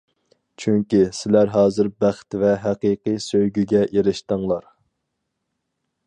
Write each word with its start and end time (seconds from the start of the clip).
چۈنكى، 0.61 1.01
سىلەر 1.17 1.51
ھازىر 1.55 1.89
بەخت 2.03 2.37
ۋە 2.43 2.53
ھەقىقىي 2.63 3.19
سۆيگۈگە 3.25 3.83
ئېرىشتىڭلار. 3.91 4.65